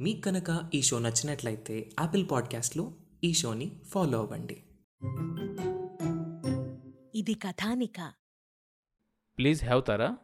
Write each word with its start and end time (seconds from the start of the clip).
మీకు 0.00 0.20
కనుక 0.20 0.70
ఈ 0.74 0.82
షో 0.82 0.98
నచ్చినట్లయితే 0.98 1.90
యాపిల్ 2.00 2.26
పాడ్కాస్ట్లో 2.30 2.94
ఈ 3.24 3.32
షోని 3.32 3.80
ఫాలో 3.88 4.18
అవ్వండి. 4.18 4.62
ఇది 7.14 7.34
కథానిక. 7.34 8.12
Please 9.38 9.64
have 9.64 9.82
Tara. 9.88 10.16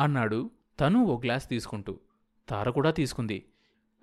అన్నాడు. 0.00 0.50
తను 0.80 1.04
ఓ 1.04 1.18
గ్లాస్ 1.18 1.48
తీసుకుంటూ. 1.48 1.98
తార 2.48 2.70
కూడా 2.70 2.90
తీసుకుంది. 2.90 3.44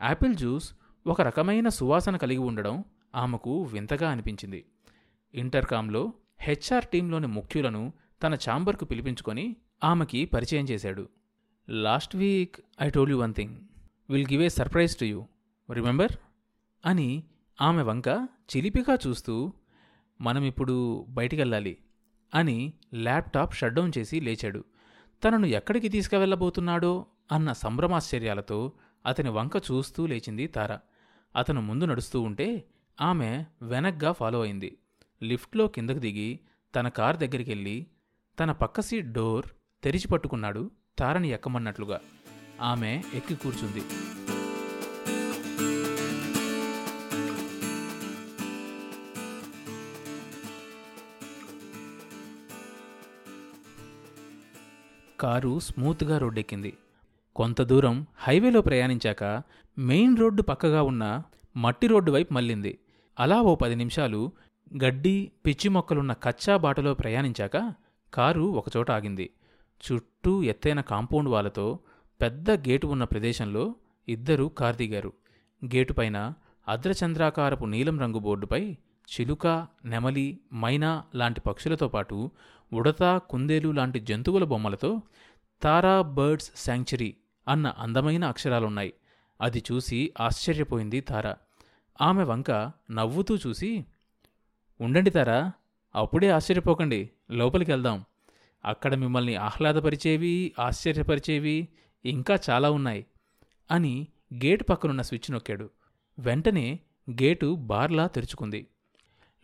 యాపిల్ 0.04 0.36
జ్యూస్ 0.36 0.74
ఒక 1.08 1.22
రకమైన 1.22 1.70
సువాసన 1.70 2.18
కలిగి 2.18 2.38
ఉండడం 2.38 2.84
ఆమెకు 3.16 3.64
వింతగా 3.64 4.10
అనిపించింది. 4.10 4.66
ఇంటర్కామ్లో 5.34 6.14
హెచ్ఆర్ 6.40 6.86
టీంలోని 6.86 7.28
ముఖ్యులను 7.28 7.94
తన 8.24 8.34
ఛాంబర్కు 8.34 8.86
పిలిపించుకొని 8.86 9.56
ఆమెకి 9.84 10.26
పరిచయం 10.26 10.66
చేశాడు. 10.66 11.10
Last 11.70 12.16
week 12.16 12.56
I 12.82 12.90
told 12.90 13.12
you 13.12 13.18
one 13.18 13.34
thing. 13.34 13.69
Will 14.10 14.28
give 14.32 14.44
a 14.44 14.50
surprise 14.50 14.96
to 14.96 15.06
you 15.06 15.28
remember? 15.72 16.12
అని 16.86 17.24
ఆమె 17.62 17.82
వంక 17.84 18.28
చిలిపిగా 18.56 18.98
చూస్తూ 19.08 19.54
మనమిప్పుడు 20.22 21.06
బయటికెళ్ళాలి 21.10 21.78
అని 22.36 22.74
ల్యాప్టాప్ 22.96 23.56
షట్ 23.56 23.74
డౌన్ 23.74 23.92
చేసి 23.98 24.20
లేచాడు. 24.20 24.64
తనను 25.24 25.46
ఎక్కడికి 25.46 25.90
తీసుకువెళ్ళబోతున్నాడో 25.90 27.06
అన్న 27.32 27.54
సంభ్రమాశ్చర్యాలతో 27.54 28.72
అతని 29.06 29.30
వంక 29.30 29.52
చూస్తూ 29.58 30.06
లేచింది 30.06 30.48
తార. 30.48 30.78
అతను 31.36 31.62
ముందు 31.62 31.86
నడుస్తూ 31.86 32.22
ఉంటే 32.22 32.64
ఆమె 33.02 33.46
వెనక్గా 33.62 34.12
ఫాలో 34.12 34.42
అయింది. 34.42 34.78
లిఫ్ట్లో 35.24 35.68
కిందకు 35.68 36.00
దిగి 36.00 36.40
తన 36.76 36.88
కార్ 36.88 37.18
దగ్గరికి 37.18 37.52
వెళ్ళి 37.52 37.88
తన 38.40 38.52
పక్క 38.52 38.82
సీట్ 38.82 39.12
డోర్ 39.12 39.46
తెరిచి 39.84 40.08
పట్టుకున్నాడు 40.08 40.72
తారని 41.00 41.30
ఎక్కమన్నట్లుగా. 41.30 42.02
ఆమె 42.62 43.04
ఎక్కి 43.14 43.36
కూర్చుంది. 43.36 43.82
కారు 55.20 55.60
స్మూత్గా 55.60 56.18
రోడ్డెక్కింది. 56.18 56.78
కొంత 57.36 57.62
దూరం 57.62 58.08
హైవేలో 58.18 58.62
ప్రయాణించాక 58.62 59.44
మెయిన్ 59.78 60.18
రోడ్డు 60.18 60.42
పక్కగా 60.42 60.84
ఉన్న 60.84 61.24
మట్టి 61.58 61.88
రోడ్డు 61.88 62.12
వైపు 62.12 62.34
మళ్ళింది. 62.34 62.80
అలా 63.20 63.42
ఓ 63.42 63.56
పది 63.56 63.76
నిమిషాలు 63.76 64.32
గడ్డి 64.84 65.32
పిచ్చి 65.46 65.70
మొక్కలున్న 65.70 66.14
కచ్చా 66.14 66.58
బాటలో 66.58 66.94
ప్రయాణించాక 66.94 67.74
కారు 68.14 68.42
ఒకచోట 68.42 68.92
ఆగింది. 68.92 69.30
చుట్టూ 69.86 70.44
ఎత్తైన 70.44 70.82
కాంపౌండ్ 70.82 71.30
వాళ్ళతో 71.30 71.80
పెద్ద 72.22 72.52
గేటు 72.52 72.88
ఉన్న 72.88 73.04
ప్రదేశంలో 73.04 73.76
ఇద్దరు 74.08 74.44
కార్దిగారు 74.58 75.14
గేటుపైన 75.66 76.34
అద్రచంద్రాకారపు 76.68 77.66
నీలం 77.66 78.00
రంగు 78.00 78.20
బోర్డుపై 78.20 78.78
చిలుక 79.10 79.68
నెమలి 79.86 80.40
మైనా 80.54 81.04
లాంటి 81.16 81.42
పక్షులతో 81.42 81.88
పాటు 81.88 82.32
ఉడత 82.74 83.18
కుందేలు 83.18 83.70
లాంటి 83.72 84.00
జంతువుల 84.00 84.44
బొమ్మలతో 84.44 85.02
తారా 85.62 86.02
బర్డ్స్ 86.02 86.52
శాంక్చురీ 86.56 87.16
అన్న 87.48 87.68
అందమైన 87.68 88.26
అక్షరాలున్నాయి. 88.26 88.94
అది 89.42 89.64
చూసి 89.72 90.14
ఆశ్చర్యపోయింది 90.22 91.02
తార. 91.02 91.34
ఆమె 92.02 92.24
వంక 92.24 92.52
నవ్వుతూ 92.92 93.38
చూసి 93.38 93.86
ఉండండి 94.82 95.10
తారా 95.10 95.52
అప్పుడే 95.96 96.30
ఆశ్చర్యపోకండి 96.30 97.10
లోపలికి 97.32 97.72
వెళ్దాం 97.72 98.04
అక్కడ 98.66 98.96
మిమ్మల్ని 98.96 99.36
ఆహ్లాదపరిచేవి 99.36 100.54
ఆశ్చర్యపరిచేవి 100.60 101.68
ఇంకా 102.06 102.40
చాలా 102.50 102.72
ఉన్నాయి 102.72 103.06
అని 103.72 104.08
గేటు 104.34 104.64
పక్కనున్న 104.64 105.02
స్విచ్ 105.02 105.32
నొక్కాడు. 105.32 105.70
వెంటనే 106.20 106.80
గేటు 107.12 107.56
బార్లా 107.56 108.08
తెరుచుకుంది. 108.08 108.68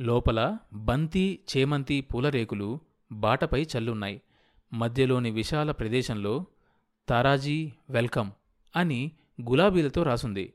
లోపల 0.01 0.57
బంతి 0.73 1.39
చేమంతి 1.57 2.01
పూలరేకులు 2.01 2.79
బాటపై 3.11 3.67
చల్లున్నాయి. 3.77 4.21
మధ్యలోని 4.73 5.31
విశాల 5.31 5.71
ప్రదేశంలో 5.71 6.45
తారాజీ 7.09 7.71
వెల్కమ్ 7.89 8.31
అని 8.75 9.11
గులాబీలతో 9.41 10.03
రాసుంది. 10.03 10.53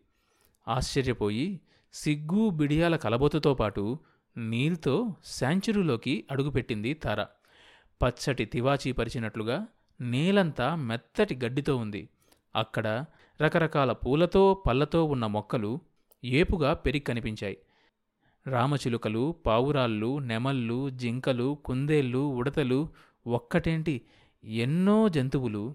ఆశ్చర్యపోయి 0.69 1.60
సిగ్గు 1.92 2.50
బిడియాల 2.50 2.97
కలబోతుతో 2.97 3.54
పాటు 3.54 3.98
నీల్తో 4.36 5.14
శాంచురీలోకి 5.24 6.24
అడుగుపెట్టింది 6.30 6.94
తార. 6.94 7.26
పచ్చటి 8.03 8.44
తివాచీ 8.44 8.92
పరిచినట్లుగా 8.92 9.66
నేలంతా 10.00 10.74
మెత్తటి 10.74 11.40
గడ్డితో 11.44 11.76
ఉంది. 11.76 12.08
అక్కడ 12.56 13.04
రకరకాల 13.40 13.92
పూలతో 13.92 14.54
పళ్ళతో 14.66 15.04
ఉన్న 15.04 15.26
మొక్కలు 15.26 15.78
ఏపుగా 16.24 16.72
పెరిగి 16.72 17.02
కనిపించాయి. 17.02 17.58
రామచిలుకలు 18.46 19.34
పావురాళ్ళు 19.46 20.18
నెమళ్ళు 20.18 20.90
జింకలు 20.90 21.58
కుందేళ్ళు 21.64 22.18
ఉడతలు 22.18 22.88
ఒక్కటేంటి? 23.26 24.02
ఎన్నో 24.44 25.08
జంతువులు 25.08 25.74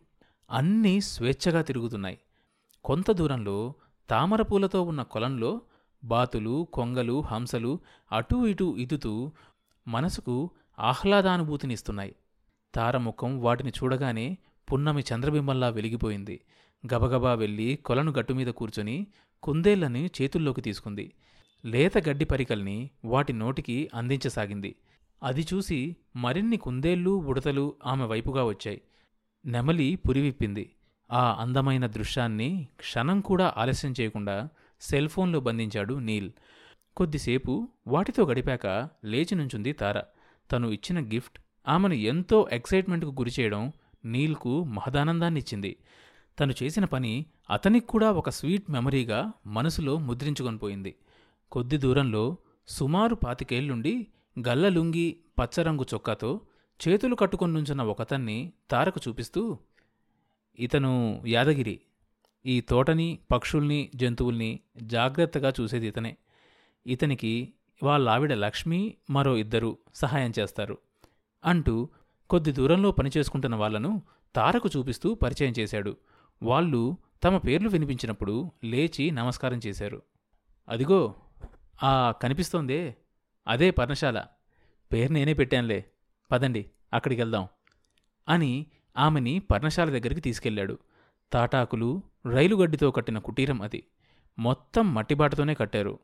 అన్నీ 0.51 1.01
స్వేచ్ఛగా 1.01 1.61
తిరుగుతున్నాయి. 1.61 2.17
కొంత 2.83 3.11
దూరంలో 3.11 3.73
తామర 4.09 4.41
పూలతో 4.41 4.83
ఉన్న 4.83 5.01
కొలంలో 5.01 5.61
బాతులు 6.03 6.67
కొంగలు 6.73 7.21
హంసలు 7.21 7.79
అటూ 8.11 8.47
ఇటూ 8.47 8.77
ఇదుతూ 8.77 9.31
మనసుకు 9.87 10.49
ఆహ్లాదానుభూతినిస్తున్నాయి. 10.79 12.15
తారముఖం 12.75 13.41
వాటిని 13.41 13.69
చూడగానే 13.69 14.37
పున్నమి 14.71 15.03
చంద్రబింబంలా 15.13 15.69
వెలిగిపోయింది. 15.69 16.41
గబగబా 16.93 17.33
వెళ్ళి 17.33 17.75
కొలను 17.75 18.11
గట్టుమీద 18.11 18.47
కూర్చొని 18.47 19.07
కుందేళ్ళని 19.43 20.09
చేతుల్లోకి 20.21 20.61
తీసుకుంది. 20.61 21.13
లేత 21.65 22.09
గడ్డి 22.09 22.25
పరికల్ని 22.25 22.89
వాటి 23.05 23.33
నోటికి 23.33 23.89
అందించసాగింది. 23.93 24.75
అది 25.23 25.47
చూసి 25.53 25.95
మరిన్ని 26.15 26.57
కుందేళ్ళు 26.57 27.09
ఉడతలు 27.09 27.75
ఆమె 27.85 28.05
వైపుగా 28.05 28.43
వచ్చాయి. 28.43 28.81
నెమలి 29.45 29.95
పురివిప్పింది. 29.95 30.71
ఆ 31.11 31.37
అందమైన 31.39 31.85
దృశ్యాన్ని 31.85 32.67
క్షణం 32.79 33.21
కూడా 33.21 33.53
ఆలస్యం 33.57 33.93
చేయకుండా 34.01 34.49
సెల్ఫోన్లో 34.81 35.39
బంధించాడు 35.39 35.93
నీల్. 35.93 36.31
కొద్దిసేపు 36.97 37.67
వాటితో 37.87 38.25
గడిపాక 38.25 38.89
లేచి 39.05 39.35
నుంచుంది 39.35 39.73
తార. 39.73 40.01
తను 40.51 40.67
ఇచ్చిన 40.67 40.99
గిఫ్ట్ 41.07 41.39
ఆమెను 41.67 41.93
ఎంతో 41.93 42.49
ఎక్సైట్మెంట్కు 42.51 43.11
గురి 43.11 43.31
చేయడం 43.39 43.71
నీల్కు 44.05 44.63
మహదానందాన్నిచ్చింది. 44.63 45.77
తను 46.39 46.53
చేసిన 46.63 46.85
పని 46.85 47.25
అతనికి 47.49 47.87
కూడా 47.87 48.11
ఒక 48.11 48.29
స్వీట్ 48.29 48.71
మెమరీగా 48.71 49.31
మనసులో 49.45 49.97
ముద్రించుకొని 49.97 50.57
పోయింది. 50.57 50.95
కొద్ది 51.51 51.77
దూరంలో 51.77 52.37
సుమారు 52.67 53.15
పాతికేళ్ళుండి 53.15 54.07
గల్లలుంగి 54.47 55.17
పచ్చరంగు 55.39 55.85
చొక్కాతో 55.93 56.41
చేతులు 56.87 57.15
కట్టుకొని 57.15 57.53
నుంచున్న 57.53 57.81
ఒకతన్ని 57.81 58.51
తారకు 58.71 58.99
చూపిస్తూ 59.07 59.57
ఇతను 60.59 61.23
యాదగిరి. 61.27 61.79
ఈ 62.45 62.61
తోటని 62.61 63.19
పక్షుల్ని 63.31 63.89
జంతువుల్ని 63.95 64.59
జాగ్రత్తగా 64.81 65.53
చూసేది 65.61 65.87
ఇతనే. 65.87 66.17
ఇతనికి 66.87 67.53
వాళ్ళ 67.83 68.09
ఆవిడ 68.09 68.33
లక్ష్మి 68.33 68.95
మరో 69.09 69.37
ఇద్దరు 69.37 69.77
సహాయం 69.95 70.33
చేస్తారు. 70.39 70.77
అంటూ 71.45 71.89
కొద్ది 72.29 72.51
దూరంలో 72.51 72.91
పనిచేసుకుంటున్న 72.91 73.55
వాళ్ళను 73.55 74.01
తారకు 74.35 74.69
చూపిస్తూ 74.77 75.15
పరిచయం 75.15 75.53
చేశాడు. 75.59 75.97
వాళ్ళు 76.43 76.97
తమ 77.23 77.37
పేర్లు 77.37 77.69
వినిపించినప్పుడు 77.69 78.51
లేచి 78.63 79.11
నమస్కారం 79.11 79.59
చేశారు. 79.67 80.01
అదిగో 80.69 81.15
ఆ 81.83 82.13
కనిపిస్తోందే. 82.21 82.95
అదే 83.47 83.71
పర్ణశాల. 83.71 84.25
పేరు 84.93 85.13
నేనే 85.13 85.33
పెట్టానులే. 85.33 85.85
పదండి 86.31 86.71
అక్కడికి 86.93 87.21
వెళ్దాం 87.21 87.47
అని 88.29 88.65
ఆమెని 88.97 89.39
పర్ణశాల 89.39 89.89
దగ్గరికి 89.89 90.21
తీసుకెళ్ళాడు. 90.21 90.77
తాటాకులు 91.33 92.01
రైలుగడ్డితో 92.31 92.91
కట్టిన 92.91 93.19
కుటీరం 93.19 93.61
అది. 93.61 93.83
మొత్తం 94.39 94.93
మట్టిబాటతోనే 94.93 95.53
కట్టారు. 95.53 95.99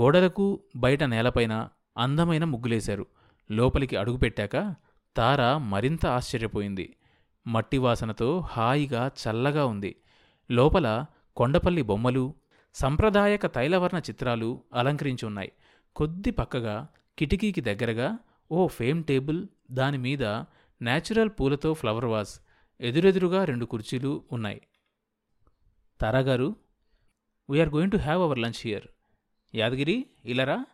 గోడలకు 0.00 0.60
బయట 0.76 1.02
నేలపైన 1.02 1.68
అందమైన 1.98 2.44
ముగ్గులేశారు. 2.44 3.06
లోపలికి 3.50 3.96
అడుగుపెట్టాక 3.96 4.74
తార 5.16 5.56
మరింత 5.56 6.06
ఆశ్చర్యపోయింది. 6.06 6.96
మట్టి 7.46 7.78
వాసనతో 7.78 8.40
హాయిగా 8.40 9.10
చల్లగా 9.22 9.66
ఉంది. 9.66 9.96
లోపల 10.50 11.06
కొండపల్లి 11.36 11.82
బొమ్మలు 11.82 12.34
సంప్రదాయక 12.74 13.46
తైలవర్ణ 13.46 13.98
చిత్రాలు 13.98 14.64
అలంకరించి 14.74 15.26
ఉన్నాయి 15.26 15.52
కొద్ది 15.96 16.30
పక్కగా 16.30 16.88
కిటికీకి 17.18 17.60
దగ్గరగా 17.60 18.18
ఓ 18.52 18.66
ఫేమ్ 18.66 19.04
టేబుల్ 19.04 19.46
దానిమీద 19.70 20.22
నేచురల్ 20.82 21.28
పూలతో 21.28 21.74
ఫ్లవర్ 21.74 22.04
వాజ్ 22.04 22.40
ఎదురెదురుగా 22.80 23.44
రెండు 23.44 23.64
కుర్చీలు 23.64 24.24
ఉన్నాయి. 24.32 24.60
తారాగారు 26.00 26.56
we are 27.50 27.68
going 27.68 27.92
to 27.92 27.96
have 27.96 28.22
our 28.22 28.38
lunch 28.38 28.60
here 28.60 28.86
Yadagiri 29.54 30.06
ఇలరా? 30.24 30.66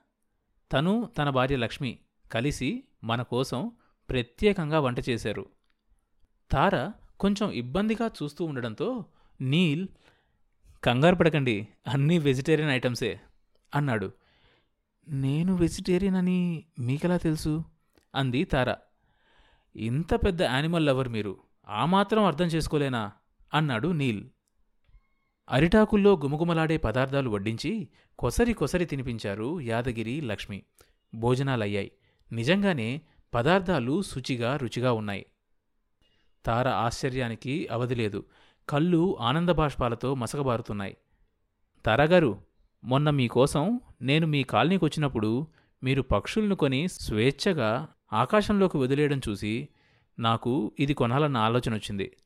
తను 0.72 1.10
తన 1.18 1.30
భార్య 1.30 1.56
లక్ష్మి 1.56 1.98
కలిసి 2.32 2.84
మన 3.04 3.22
కోసం 3.22 3.72
ప్రత్యేకంగా 4.10 4.80
వంట 4.80 5.08
చేశారు. 5.08 5.46
తార 6.50 6.92
కొంచెం 7.20 7.50
ఇబ్బందిగా 7.50 8.10
చూస్తూ 8.22 8.44
ఉండడంతో 8.44 9.04
నీల్ 9.40 9.88
కంగారు 10.84 11.14
పడకండి 11.14 11.68
అన్నీ 11.86 12.18
వెజిటేరియన్ 12.18 12.70
ఐటమ్సే 12.70 13.20
అన్నాడు. 13.74 14.12
నేను 15.08 15.56
వెజిటేరియన్ 15.56 16.16
అని 16.16 16.64
మీకెలా 16.78 17.16
తెలుసు? 17.16 17.64
అంది 18.14 18.44
తార. 18.44 18.74
ఇంత 19.76 20.14
పెద్ద 20.14 20.42
యానిమల్ 20.42 20.86
లవర్ 20.86 21.08
మీరు 21.08 21.38
ఆ 21.68 21.84
మాత్రం 21.84 22.24
అర్థం 22.24 22.46
చేసుకోలేనా? 22.46 23.12
అన్నాడు 23.54 23.88
నీల్. 23.88 24.24
అరిటాకుల్లో 25.50 26.16
గుమగుమలాడే 26.16 26.76
పదార్థాలు 26.76 27.30
వడ్డించి 27.30 27.88
కొసరి 28.18 28.52
కొసరి 28.52 28.84
తినిపించారు 28.84 29.60
యాదగిరి 29.60 30.20
లక్ష్మి. 30.20 30.62
భోజనాలయ్యాయి. 31.14 31.92
నిజంగానే 32.32 33.00
పదార్థాలు 33.34 34.02
శుచిగా 34.02 34.56
రుచిగా 34.56 34.92
ఉన్నాయి. 34.92 35.26
తార 36.46 36.68
ఆశ్చర్యానికి 36.68 37.68
అవధిలేదు 37.70 38.24
కళ్ళు 38.68 39.16
ఆనందబాష్పాలతో 39.20 40.14
మసకబారుతున్నాయి. 40.14 40.96
తారాగారు 41.86 42.38
మొన్న 42.84 43.10
మీకోసం 43.10 43.80
నేను 44.02 44.26
మీ 44.26 44.42
కాలనీకి 44.42 44.84
వచ్చినప్పుడు 44.84 45.46
మీరు 45.82 46.02
పక్షులను 46.02 46.54
కొని 46.54 46.88
స్వేచ్ఛగా 46.88 47.88
ఆకాశంలోకి 48.12 48.76
వదిలేయడం 48.78 49.20
చూసి 49.28 49.68
నాకు 50.18 50.72
ఇది 50.78 50.94
కొనాలన్న 50.94 51.36
ఆలోచన 51.36 51.74
వచ్చింది. 51.74 52.16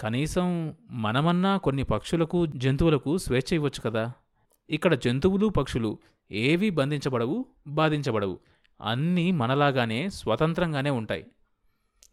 కనీసం 0.00 0.74
మనమన్నా 0.90 1.56
కొన్ని 1.56 1.82
పక్షులకు 1.82 2.46
జంతువులకు 2.46 3.18
స్వేచ్ఛ 3.18 3.54
ఇవ్వచ్చు 3.54 3.80
కదా? 3.80 4.12
ఇక్కడ 4.70 4.94
జంతువులు 4.94 5.46
పక్షులు 5.46 5.98
ఏవీ 6.30 6.70
బంధించబడవు 6.70 7.46
బాధించబడవు. 7.66 8.38
అన్నీ 8.80 9.30
మనలాగానే 9.30 10.10
స్వతంత్రంగానే 10.10 10.90
ఉంటాయి. 10.90 11.26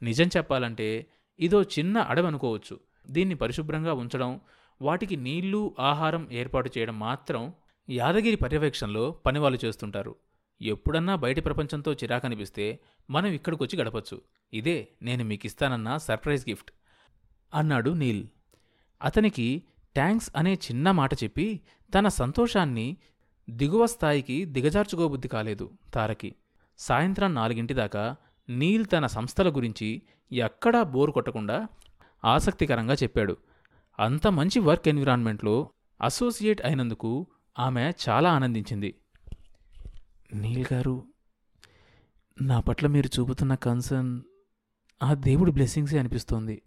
నిజం 0.01 0.27
చెప్పాలంటే 0.27 1.05
ఇదో 1.39 1.63
చిన్న 1.63 1.97
అడవి 1.97 2.27
అనుకోవచ్చు 2.27 2.79
దీన్ని 3.09 3.35
పరిశుభ్రంగా 3.35 3.93
ఉంచడం 3.93 4.41
వాటికి 4.81 5.15
నీళ్ళు 5.15 5.75
ఆహారం 5.79 6.27
ఏర్పాటు 6.31 6.71
చేయడం 6.77 6.99
మాత్రం 6.99 7.53
యాదగిరి 7.89 8.35
పర్యవేక్షణలో 8.35 9.11
పనివాళ్ళు 9.11 9.65
చేస్తుంటారు. 9.65 10.15
ఎప్పుడన్నా 10.61 11.15
బయటి 11.15 11.41
ప్రపంచంతో 11.41 11.93
చిరాకనిపిస్తే 11.93 12.79
మనం 13.09 13.25
ఇక్కడికొచ్చి 13.25 13.79
గడపచ్చు. 13.79 14.21
ఇదే 14.53 14.87
నేను 15.01 15.23
మీకిస్తానన్న 15.23 15.97
సర్ప్రైజ్ 15.97 16.49
గిఫ్ట్. 16.49 16.71
అన్నాడు 17.53 17.89
నీల్. 17.89 18.27
అతనికి 19.03 19.63
ట్యాంక్స్ 19.93 20.31
అనే 20.35 20.53
చిన్న 20.53 20.91
మాట 20.91 21.13
చెప్పి 21.13 21.61
తన 21.95 22.07
సంతోషాన్ని 22.07 22.97
దిగువ 23.49 23.85
స్థాయికి 23.85 24.45
దిగజార్చుకోబుద్ధి 24.45 25.27
కాలేదు 25.27 25.71
తారకి. 25.93 26.35
సాయంత్రం 26.81 27.33
నాలుగింటి 27.33 27.73
దాకా 27.73 28.15
నీల్ 28.49 28.85
తన 28.93 29.05
సంస్థల 29.05 29.55
గురించి 29.55 30.01
ఎక్కడా 30.31 30.83
బోర్ 30.83 31.11
కొట్టకుండా 31.11 31.67
ఆసక్తికరంగా 32.25 32.93
చెప్పాడు. 32.93 33.37
అంత 33.99 34.27
మంచి 34.27 34.59
వర్క్ 34.59 34.87
ఎన్విరాన్మెంట్లో 34.87 35.69
అసోసియేట్ 36.01 36.61
అయినందుకు 36.61 37.27
ఆమె 37.59 37.91
చాలా 38.09 38.31
ఆనందించింది. 38.31 38.95
నీల్ 40.33 40.65
గారు 40.73 41.03
నా 42.41 42.59
పట్ల 42.59 42.87
మీరు 42.87 43.19
చూపుతున్న 43.19 43.55
కన్సర్న్ 43.55 44.21
ఆ 45.03 45.13
దేవుడి 45.13 45.51
బ్లెస్సింగ్సే 45.51 45.99
అనిపిస్తోంది. 45.99 46.61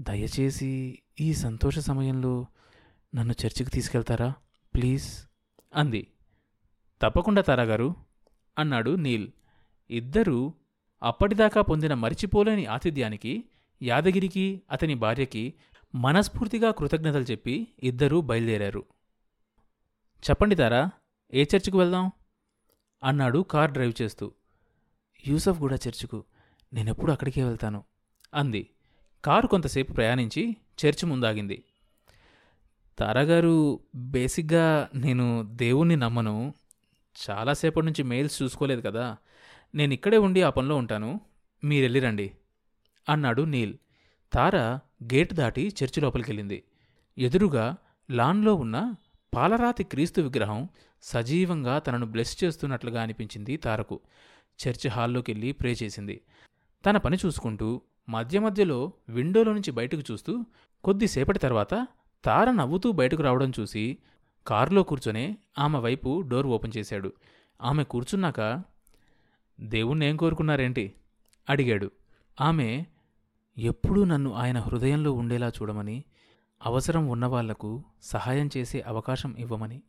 దయచేసి 0.00 0.98
ఈ 1.20 1.34
సంతోష 1.34 1.78
సమయంలో 1.78 2.46
నన్ను 3.14 3.34
చర్చికి 3.46 3.70
తీసుకెళ్తారా? 3.70 4.34
ప్లీజ్ 4.74 5.30
అంది. 5.74 6.06
తప్పకుండా 7.02 7.42
తారాగారు 7.42 8.05
అన్నాడు 8.58 8.90
నీల్. 8.90 9.28
ఇద్దరూ 9.90 10.52
అప్పటిదాకా 11.02 11.60
పొందిన 11.60 11.94
మరిచిపోలేని 11.94 12.66
ఆతిథ్యానికి 12.66 13.44
యాదగిరికి 13.82 14.62
అతని 14.70 14.94
భార్యకి 14.94 15.54
మనస్ఫూర్తిగా 15.94 16.70
కృతజ్ఞతలు 16.70 17.22
చెప్పి 17.22 17.68
ఇద్దరూ 17.82 18.20
బయలుదేరారు. 18.20 18.84
చెప్పండి 20.30 20.54
తారా 20.54 20.90
ఏ 21.34 21.42
చర్చికి 21.42 21.76
వెళ్దాం? 21.76 22.10
అన్నాడు 23.04 23.38
కార్ 23.38 23.70
డ్రైవ్ 23.70 24.02
చేస్తూ. 24.02 24.32
యూసఫ్ 25.28 25.58
కూడా 25.58 25.74
చర్చికు 25.74 26.24
నేనెప్పుడు 26.72 27.12
అక్కడికే 27.12 27.44
వెళ్తాను 27.44 27.84
అంది. 28.34 28.70
కారు 29.24 29.46
కొంతసేపు 29.46 29.92
ప్రయాణించి 29.92 30.56
చర్చి 30.86 31.06
ముందాగింది. 31.06 31.64
తారాగారు 32.98 33.80
బేసిక్గా 33.94 34.88
నేను 34.94 35.42
దేవుణ్ణి 35.52 35.96
నమ్మను 35.96 36.54
చాలాసేపటి 37.30 37.86
నుంచి 37.86 38.02
మెయిల్స్ 38.02 38.42
చూసుకోలేదు 38.42 38.80
కదా. 38.80 39.16
నేను 39.74 39.94
ఇక్కడే 39.94 40.16
ఉండి 40.16 40.42
ఆ 40.42 40.50
పనిలో 40.50 40.76
ఉంటాను. 40.76 41.20
మీరెళ్ళిరండి. 41.64 42.32
అన్నాడు 43.08 43.42
నీల్. 43.42 43.74
తార 44.32 44.56
గేట్ 45.04 45.34
దాటి 45.34 45.74
చర్చి 45.82 46.00
లోపలికెళ్ళింది. 46.00 46.64
ఎదురుగా 47.18 47.76
లాన్లో 48.10 48.54
ఉన్న 48.54 48.94
పాలరాతి 49.34 49.84
క్రీస్తు 49.84 50.20
విగ్రహం 50.20 50.68
సజీవంగా 51.02 51.78
తనను 51.78 52.06
బ్లెస్ 52.06 52.44
చేస్తున్నట్లుగా 52.44 53.02
అనిపించింది 53.02 53.56
తారకు. 53.56 54.00
చర్చి 54.68 54.90
హాల్లోకెళ్ళి 54.90 55.52
ప్రే 55.52 55.76
చేసింది. 55.82 56.20
తన 56.86 56.96
పని 56.96 57.16
చూసుకుంటూ 57.26 57.82
మధ్య 58.08 58.38
మధ్యలో 58.38 58.92
విండోలో 59.08 59.52
నుంచి 59.52 59.70
బయటకు 59.70 60.02
చూస్తూ 60.12 60.44
కొద్దిసేపటి 60.84 61.38
తర్వాత 61.38 61.86
తార 62.24 62.50
నవ్వుతూ 62.50 62.92
బయటకు 62.92 63.22
రావడం 63.22 63.52
చూసి 63.60 63.98
కారులో 64.46 64.82
కూర్చొనే 64.82 65.38
ఆమె 65.58 65.78
వైపు 65.78 66.20
డోర్ 66.20 66.46
ఓపెన్ 66.46 66.72
చేశాడు. 66.76 67.12
ఆమె 67.62 67.84
కూర్చున్నాక 67.84 68.62
దేవుణ్ణి 69.60 70.06
ఏం 70.06 70.16
కోరుకున్నారేంటి? 70.16 70.92
అడిగాడు. 71.50 71.90
ఆమె 72.40 72.84
ఎప్పుడూ 73.58 74.04
నన్ను 74.04 74.32
ఆయన 74.32 74.58
హృదయంలో 74.58 75.12
ఉండేలా 75.12 75.48
చూడమని 75.48 76.04
అవసరం 76.64 77.08
ఉన్నవాళ్ళకు 77.08 77.84
సహాయం 78.02 78.50
చేసే 78.56 78.80
అవకాశం 78.80 79.36
ఇవ్వమని 79.38 79.82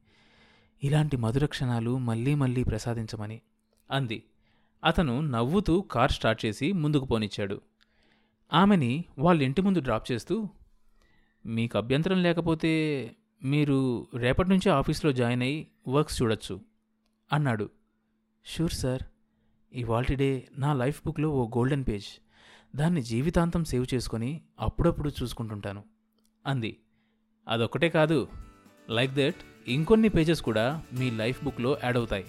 ఇలాంటి 0.84 1.18
మధుర 1.18 1.46
క్షణాలు 1.46 1.98
మళ్ళీ 1.98 2.36
మళ్ళీ 2.36 2.64
ప్రసాదించమని 2.64 3.42
అంది. 3.92 4.24
అతను 4.84 5.22
నవ్వుతూ 5.22 5.82
కార్ 5.82 6.12
స్టార్ట్ 6.12 6.46
చేసి 6.46 6.72
ముందుకు 6.72 7.06
పోనిచ్చాడు. 7.06 7.62
ఆమెని 8.54 9.06
వాళ్ళ 9.20 9.42
ఇంటి 9.42 9.62
ముందు 9.62 9.80
డ్రాప్ 9.80 10.12
చేస్తూ 10.12 10.50
మీకు 11.46 11.78
అభ్యంతరం 11.78 12.24
లేకపోతే 12.24 12.72
మీరు 13.44 14.08
రేపటి 14.16 14.50
నుంచి 14.50 14.70
ఆఫీస్లో 14.70 15.12
జాయిన్ 15.12 15.42
అయ్యి 15.42 15.68
వర్క్స్ 15.88 16.22
చూడొచ్చు. 16.22 16.62
అన్నాడు. 17.34 17.70
షూర్ 18.46 18.72
సార్ 18.72 19.02
ఇవాల్టిడే 19.74 20.48
నా 20.58 20.74
లైఫ్ 20.74 21.02
బుక్లో 21.06 21.30
ఓ 21.30 21.48
గోల్డెన్ 21.48 21.86
పేజ్. 21.88 22.06
దాన్ని 22.76 23.02
జీవితాంతం 23.02 23.66
సేవ్ 23.66 23.86
చేసుకొని 23.94 24.42
అప్పుడప్పుడు 24.60 25.12
చూసుకుంటుంటాను 25.24 25.84
అంది. 26.46 26.78
అదొక్కటే 27.48 27.90
కాదు 27.90 28.28
లైక్ 28.90 29.12
దట్ 29.12 29.36
ఇంకొన్ని 29.68 30.10
పేజెస్ 30.10 30.42
కూడా 30.42 30.84
మీ 30.94 31.12
లైఫ్ 31.12 31.44
బుక్లో 31.44 31.78
యాడ్ 31.84 31.98
అవుతాయి. 31.98 32.26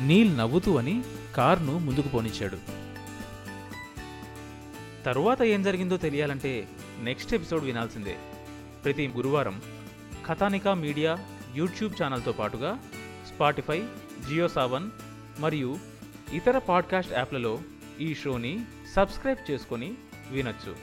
నీల్ 0.00 0.38
నవ్వుతూ 0.38 0.76
అని 0.76 1.02
కార్ను 1.36 1.78
ముందుకు 1.78 2.08
పోనిచ్చాడు. 2.08 2.56
తరువాత 5.04 5.42
ఏం 5.42 5.62
జరిగిందో 5.62 5.96
తెలియాలంటే 5.96 6.68
నెక్స్ట్ 7.02 7.34
ఎపిసోడ్ 7.34 7.64
వినాల్సిందే. 7.64 8.16
ప్రతి 8.84 9.08
గురువారం 9.08 9.62
కథానికా 10.26 10.74
మీడియా 10.74 11.18
యూట్యూబ్ 11.54 12.02
ఛానల్తో 12.02 12.32
పాటుగా 12.32 12.78
స్పాటిఫై 13.26 13.82
జియో 14.28 14.48
సావన్ 14.48 14.90
మరియు 15.38 15.78
ఇతర 16.32 16.58
పాడ్కాస్ట్ 16.58 17.12
యాప్లలో 17.12 17.58
ఈ 18.00 18.14
షోని 18.14 18.64
సబ్స్క్రైబ్ 18.94 19.50
చేసుకొని 19.50 19.94
వినొచ్చు. 20.30 20.76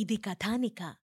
ఇది 0.00 0.16
కథానిక. 0.16 1.05